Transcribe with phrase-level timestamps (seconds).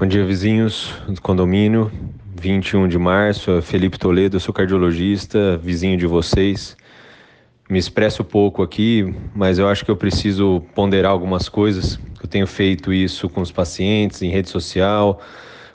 [0.00, 1.92] Bom dia, vizinhos do condomínio.
[2.40, 6.74] 21 de março, Felipe Toledo, sou cardiologista, vizinho de vocês.
[7.68, 12.00] Me expresso pouco aqui, mas eu acho que eu preciso ponderar algumas coisas.
[12.18, 15.20] Eu tenho feito isso com os pacientes, em rede social,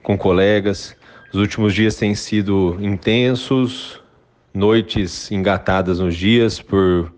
[0.02, 0.96] com colegas.
[1.32, 4.02] Os últimos dias têm sido intensos,
[4.52, 7.14] noites engatadas nos dias por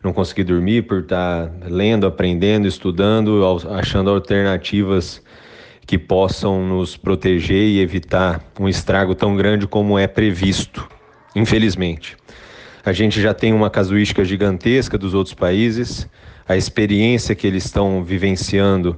[0.00, 5.20] não conseguir dormir, por estar lendo, aprendendo, estudando, achando alternativas
[5.86, 10.86] que possam nos proteger e evitar um estrago tão grande como é previsto,
[11.34, 12.16] infelizmente.
[12.84, 16.08] A gente já tem uma casuística gigantesca dos outros países,
[16.48, 18.96] a experiência que eles estão vivenciando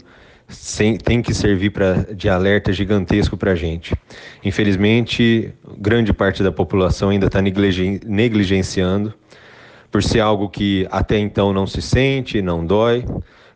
[0.48, 3.94] sem, tem que servir pra, de alerta gigantesco para a gente.
[4.42, 9.12] Infelizmente, grande parte da população ainda está negligenciando,
[9.90, 13.04] por ser algo que até então não se sente, não dói,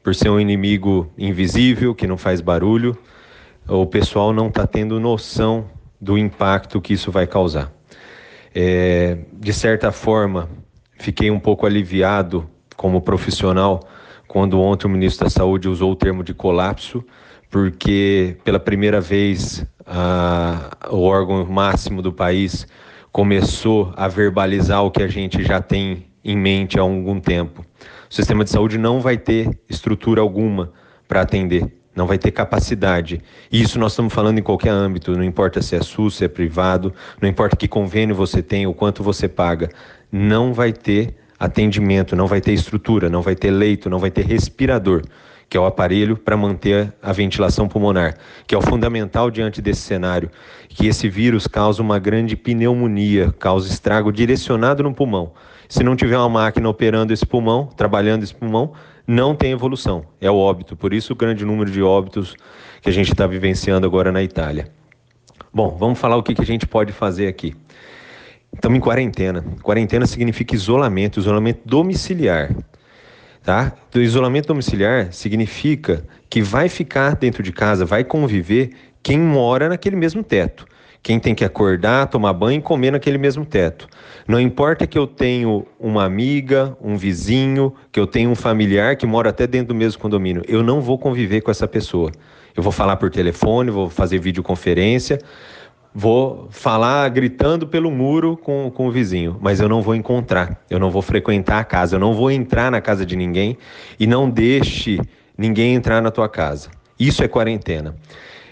[0.03, 2.97] por ser um inimigo invisível que não faz barulho
[3.69, 5.67] o pessoal não está tendo noção
[6.01, 7.73] do impacto que isso vai causar.
[8.55, 10.49] É, de certa forma,
[10.99, 13.81] fiquei um pouco aliviado como profissional
[14.27, 17.05] quando ontem o ministro da Saúde usou o termo de colapso,
[17.51, 22.67] porque pela primeira vez a, o órgão máximo do país
[23.13, 27.65] começou a verbalizar o que a gente já tem em mente há algum tempo.
[28.11, 30.73] O sistema de saúde não vai ter estrutura alguma
[31.07, 33.21] para atender não vai ter capacidade.
[33.51, 36.29] E isso nós estamos falando em qualquer âmbito, não importa se é SUS, se é
[36.29, 39.71] privado, não importa que convênio você tem, o quanto você paga,
[40.11, 44.25] não vai ter atendimento, não vai ter estrutura, não vai ter leito, não vai ter
[44.25, 45.03] respirador,
[45.49, 49.83] que é o aparelho para manter a ventilação pulmonar, que é o fundamental diante desse
[49.83, 50.31] cenário,
[50.69, 55.33] que esse vírus causa uma grande pneumonia, causa estrago direcionado no pulmão.
[55.73, 58.75] Se não tiver uma máquina operando esse pulmão, trabalhando esse pulmão,
[59.07, 60.77] não tem evolução, é o óbito.
[60.77, 62.37] Por isso o grande número de óbitos
[62.83, 64.69] que a gente está vivenciando agora na Itália.
[65.51, 67.57] Bom, vamos falar o que, que a gente pode fazer aqui.
[68.53, 69.43] Estamos em quarentena.
[69.63, 72.55] Quarentena significa isolamento, isolamento domiciliar.
[73.43, 73.73] Tá?
[73.91, 79.97] Do isolamento domiciliar significa que vai ficar dentro de casa, vai conviver quem mora naquele
[79.97, 80.67] mesmo teto
[81.03, 83.89] quem tem que acordar, tomar banho e comer naquele mesmo teto.
[84.27, 89.05] Não importa que eu tenho uma amiga, um vizinho, que eu tenho um familiar que
[89.05, 92.13] mora até dentro do mesmo condomínio, eu não vou conviver com essa pessoa.
[92.55, 95.19] Eu vou falar por telefone, vou fazer videoconferência,
[95.93, 100.79] vou falar gritando pelo muro com, com o vizinho, mas eu não vou encontrar, eu
[100.79, 103.59] não vou frequentar a casa, eu não vou entrar na casa de ninguém
[103.99, 105.01] e não deixe
[105.37, 106.71] ninguém entrar na tua casa.
[106.99, 107.97] Isso é quarentena.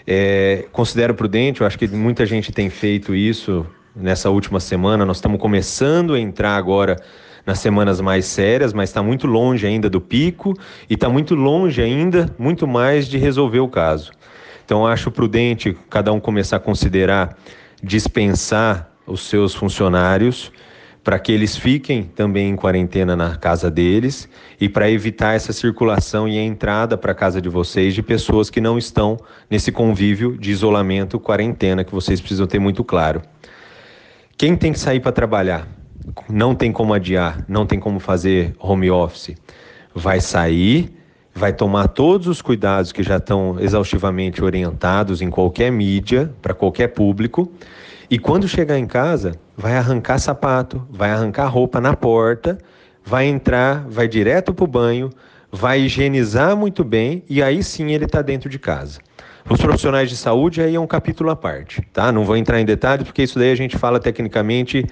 [0.05, 5.05] É, considero prudente, eu acho que muita gente tem feito isso nessa última semana.
[5.05, 6.97] Nós estamos começando a entrar agora
[7.45, 10.53] nas semanas mais sérias, mas está muito longe ainda do pico
[10.89, 14.11] e está muito longe ainda, muito mais de resolver o caso.
[14.63, 17.37] Então, acho prudente cada um começar a considerar
[17.83, 20.51] dispensar os seus funcionários
[21.03, 24.29] para que eles fiquem também em quarentena na casa deles
[24.59, 28.49] e para evitar essa circulação e a entrada para a casa de vocês de pessoas
[28.49, 29.17] que não estão
[29.49, 33.21] nesse convívio de isolamento, quarentena, que vocês precisam ter muito claro.
[34.37, 35.67] Quem tem que sair para trabalhar?
[36.29, 39.35] Não tem como adiar, não tem como fazer home office.
[39.93, 40.95] Vai sair,
[41.33, 46.89] vai tomar todos os cuidados que já estão exaustivamente orientados em qualquer mídia, para qualquer
[46.89, 47.51] público
[48.11, 52.57] e quando chegar em casa, vai arrancar sapato, vai arrancar roupa na porta,
[53.05, 55.09] vai entrar, vai direto para o banho,
[55.49, 58.99] vai higienizar muito bem e aí sim ele está dentro de casa.
[59.49, 62.11] Os profissionais de saúde aí é um capítulo à parte, tá?
[62.11, 64.85] Não vou entrar em detalhes porque isso daí a gente fala tecnicamente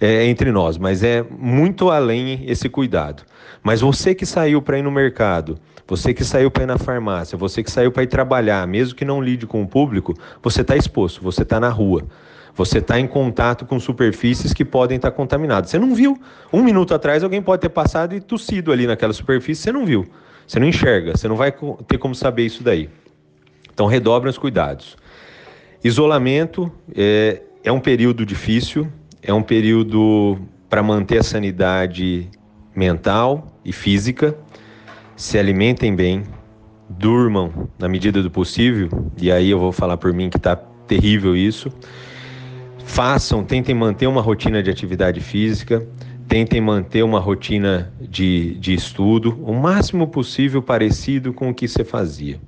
[0.00, 3.22] é, entre nós, mas é muito além esse cuidado.
[3.62, 7.36] Mas você que saiu para ir no mercado, você que saiu para ir na farmácia,
[7.36, 10.74] você que saiu para ir trabalhar, mesmo que não lide com o público, você está
[10.74, 12.06] exposto, você está na rua.
[12.54, 15.70] Você está em contato com superfícies que podem estar tá contaminadas.
[15.70, 16.20] Você não viu.
[16.52, 20.06] Um minuto atrás alguém pode ter passado e tossido ali naquela superfície, você não viu.
[20.46, 21.52] Você não enxerga, você não vai
[21.86, 22.90] ter como saber isso daí.
[23.72, 24.96] Então redobrem os cuidados.
[25.82, 28.86] Isolamento é, é um período difícil,
[29.22, 30.38] é um período
[30.68, 32.28] para manter a sanidade
[32.74, 34.36] mental e física.
[35.16, 36.24] Se alimentem bem,
[36.88, 40.56] durmam na medida do possível, e aí eu vou falar por mim que está
[40.86, 41.70] terrível isso.
[42.84, 45.86] Façam, tentem manter uma rotina de atividade física,
[46.28, 51.84] tentem manter uma rotina de, de estudo, o máximo possível parecido com o que você
[51.84, 52.40] fazia.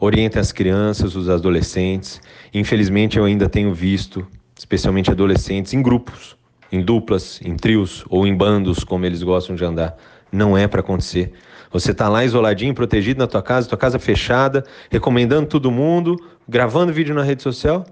[0.00, 2.20] Orientem as crianças, os adolescentes.
[2.54, 4.26] Infelizmente, eu ainda tenho visto,
[4.56, 6.36] especialmente adolescentes, em grupos,
[6.70, 9.96] em duplas, em trios ou em bandos, como eles gostam de andar.
[10.30, 11.32] Não é para acontecer.
[11.70, 16.16] Você está lá isoladinho, protegido na tua casa, tua casa fechada, recomendando todo mundo,
[16.48, 17.84] gravando vídeo na rede social,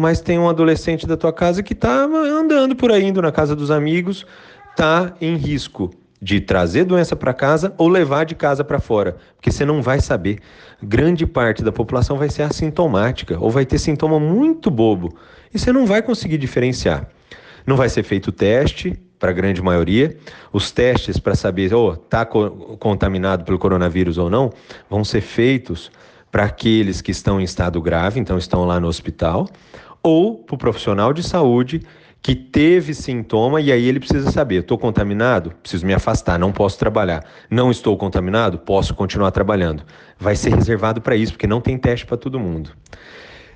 [0.00, 3.54] mas tem um adolescente da tua casa que está andando por aí, indo na casa
[3.54, 4.24] dos amigos,
[4.70, 5.90] está em risco
[6.22, 10.00] de trazer doença para casa ou levar de casa para fora, porque você não vai
[10.00, 10.38] saber.
[10.82, 15.14] Grande parte da população vai ser assintomática ou vai ter sintoma muito bobo
[15.52, 17.06] e você não vai conseguir diferenciar.
[17.66, 20.16] Não vai ser feito teste para a grande maioria.
[20.50, 24.50] Os testes para saber se oh, está co contaminado pelo coronavírus ou não
[24.88, 25.90] vão ser feitos
[26.30, 29.48] para aqueles que estão em estado grave, então estão lá no hospital,
[30.02, 31.82] ou para o profissional de saúde
[32.22, 35.52] que teve sintoma e aí ele precisa saber: estou contaminado?
[35.62, 37.24] Preciso me afastar, não posso trabalhar.
[37.50, 38.58] Não estou contaminado?
[38.58, 39.84] Posso continuar trabalhando.
[40.18, 42.70] Vai ser reservado para isso, porque não tem teste para todo mundo.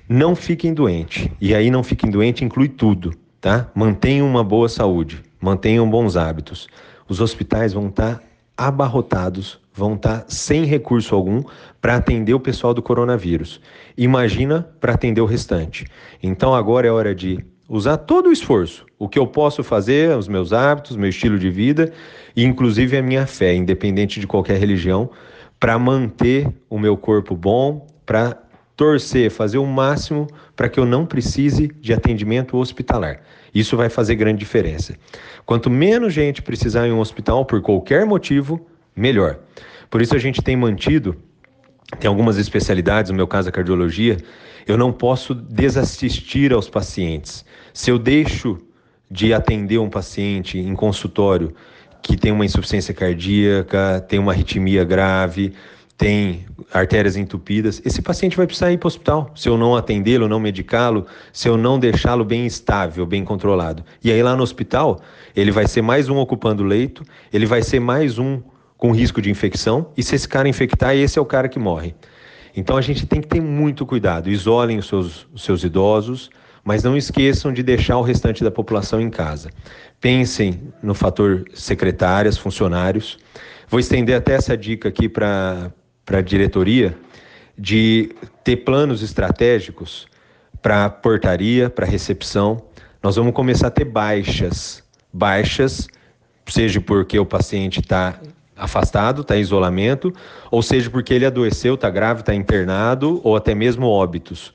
[0.07, 1.29] Não fiquem doentes.
[1.39, 3.69] E aí, não fiquem doentes inclui tudo, tá?
[3.73, 6.67] Mantenham uma boa saúde, mantenham bons hábitos.
[7.07, 8.23] Os hospitais vão estar tá
[8.57, 11.43] abarrotados, vão estar tá sem recurso algum
[11.81, 13.59] para atender o pessoal do coronavírus.
[13.97, 15.85] Imagina para atender o restante.
[16.23, 20.27] Então agora é hora de usar todo o esforço, o que eu posso fazer, os
[20.27, 21.91] meus hábitos, meu estilo de vida
[22.35, 25.09] e inclusive a minha fé, independente de qualquer religião,
[25.59, 28.37] para manter o meu corpo bom, para
[28.75, 33.21] torcer, fazer o máximo para que eu não precise de atendimento hospitalar.
[33.53, 34.95] Isso vai fazer grande diferença.
[35.45, 39.39] Quanto menos gente precisar em um hospital por qualquer motivo, melhor.
[39.89, 41.15] Por isso a gente tem mantido,
[41.99, 44.17] tem algumas especialidades, no meu caso a cardiologia,
[44.67, 47.45] eu não posso desassistir aos pacientes.
[47.73, 48.57] Se eu deixo
[49.09, 51.53] de atender um paciente em consultório
[52.01, 55.53] que tem uma insuficiência cardíaca, tem uma arritmia grave,
[55.97, 59.31] tem artérias entupidas, esse paciente vai precisar ir para o hospital.
[59.33, 63.83] Se eu não atendê-lo, não medicá-lo, se eu não deixá-lo bem estável, bem controlado.
[64.03, 64.99] E aí lá no hospital,
[65.35, 68.41] ele vai ser mais um ocupando leito, ele vai ser mais um
[68.77, 71.95] com risco de infecção, e se esse cara infectar, esse é o cara que morre.
[72.55, 74.29] Então a gente tem que ter muito cuidado.
[74.29, 76.29] Isolem os seus, os seus idosos,
[76.63, 79.49] mas não esqueçam de deixar o restante da população em casa.
[80.01, 83.17] Pensem no fator secretárias, funcionários.
[83.67, 85.71] Vou estender até essa dica aqui para
[86.07, 86.97] a diretoria
[87.57, 88.13] de
[88.43, 90.07] ter planos estratégicos
[90.61, 92.63] para portaria, para recepção.
[93.01, 95.87] Nós vamos começar a ter baixas, baixas,
[96.47, 98.19] seja porque o paciente está
[98.55, 100.13] afastado, está em isolamento,
[100.49, 104.53] ou seja porque ele adoeceu, está grave, está internado, ou até mesmo óbitos.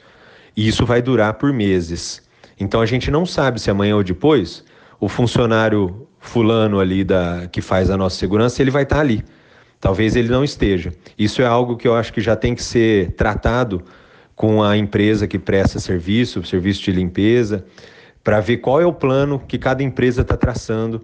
[0.56, 2.22] E isso vai durar por meses.
[2.58, 4.64] Então a gente não sabe se amanhã ou depois
[4.98, 9.24] o funcionário fulano ali da que faz a nossa segurança ele vai estar ali.
[9.80, 10.92] Talvez ele não esteja.
[11.18, 13.82] Isso é algo que eu acho que já tem que ser tratado
[14.36, 17.64] com a empresa que presta serviço, serviço de limpeza,
[18.22, 21.02] para ver qual é o plano que cada empresa está traçando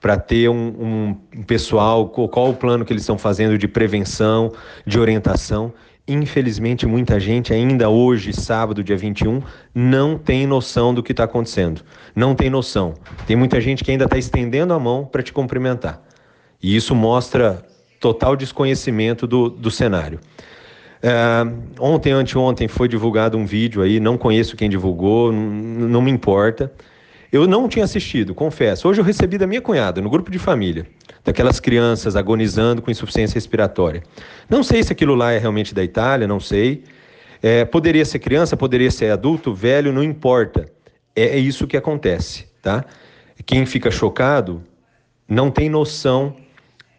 [0.00, 4.52] para ter um, um, pessoal, qual o plano que eles estão fazendo de prevenção,
[4.86, 5.72] de orientação.
[6.06, 9.42] Infelizmente, muita gente ainda hoje, sábado, dia 21,
[9.74, 11.82] não tem noção do que está acontecendo.
[12.14, 12.94] Não tem noção.
[13.26, 16.00] Tem muita gente que ainda está estendendo a mão para te cumprimentar.
[16.62, 17.62] E isso mostra
[18.00, 20.20] total desconhecimento do, do cenário.
[21.02, 21.10] É,
[21.78, 26.72] ontem, anteontem, foi divulgado um vídeo aí, não conheço quem divulgou, não, não me importa.
[27.30, 28.88] Eu não tinha assistido, confesso.
[28.88, 30.86] Hoje eu recebi da minha cunhada, no grupo de família,
[31.22, 34.02] daquelas crianças agonizando com insuficiência respiratória.
[34.48, 36.84] Não sei se aquilo lá é realmente da Itália, não sei.
[37.42, 40.66] É, poderia ser criança, poderia ser adulto, velho, não importa.
[41.14, 42.84] É, é isso que acontece, tá?
[43.44, 44.62] Quem fica chocado
[45.28, 46.34] não tem noção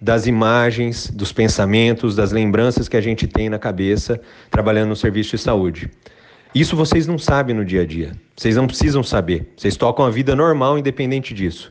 [0.02, 5.36] das imagens, dos pensamentos, das lembranças que a gente tem na cabeça trabalhando no serviço
[5.36, 5.90] de saúde.
[6.56, 8.14] Isso vocês não sabem no dia a dia.
[8.36, 9.54] Vocês não precisam saber.
[9.56, 11.70] Vocês tocam a vida normal independente disso.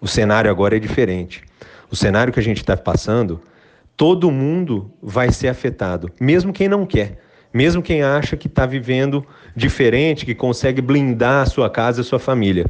[0.00, 1.42] O cenário agora é diferente.
[1.90, 3.40] O cenário que a gente está passando,
[3.96, 7.20] todo mundo vai ser afetado, mesmo quem não quer,
[7.52, 12.18] mesmo quem acha que está vivendo diferente, que consegue blindar a sua casa a sua
[12.18, 12.66] família.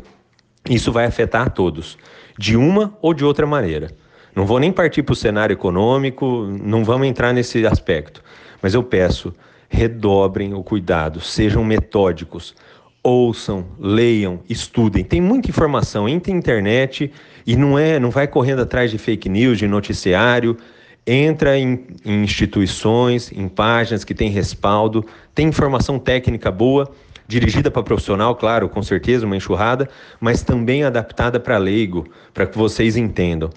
[0.68, 1.96] Isso vai afetar a todos,
[2.38, 3.90] de uma ou de outra maneira.
[4.34, 8.22] Não vou nem partir para o cenário econômico, não vamos entrar nesse aspecto,
[8.62, 9.34] mas eu peço
[9.72, 12.54] redobrem o cuidado, sejam metódicos,
[13.02, 15.02] ouçam, leiam, estudem.
[15.02, 17.10] Tem muita informação, entre internet
[17.46, 20.56] e não é, não vai correndo atrás de fake news, de noticiário.
[21.06, 26.88] Entra em, em instituições, em páginas que têm respaldo, tem informação técnica boa,
[27.26, 29.88] dirigida para profissional, claro, com certeza, uma enxurrada,
[30.20, 33.50] mas também adaptada para leigo, para que vocês entendam.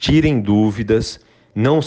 [0.00, 1.20] Tirem dúvidas,
[1.54, 1.80] Não,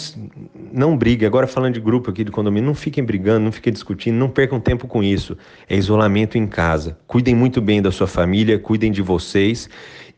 [0.72, 1.26] não brigue.
[1.26, 4.60] Agora falando de grupo aqui de condomínio, não fiquem brigando, não fiquem discutindo, não percam
[4.60, 5.36] tempo com isso.
[5.68, 6.96] É isolamento em casa.
[7.08, 9.68] Cuidem muito bem da sua família, cuidem de vocês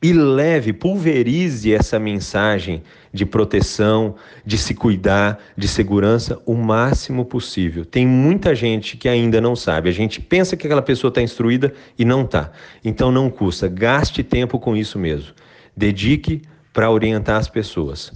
[0.04, 2.84] e leve, pulverize essa mensagem
[3.14, 7.86] de proteção, de se cuidar, de segurança o máximo possível.
[7.86, 9.88] Tem muita gente que ainda não sabe.
[9.88, 12.52] A gente pensa que aquela pessoa está instruída e não está.
[12.84, 13.70] Então não custa.
[13.70, 15.34] Gaste tempo com isso mesmo.
[15.78, 16.42] Dedique
[16.75, 18.12] para orientar as pessoas.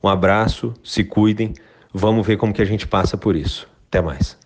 [0.00, 1.52] Um abraço, se cuidem.
[1.92, 3.68] Vamos ver como que a gente passa por isso.
[3.88, 4.38] Até mais.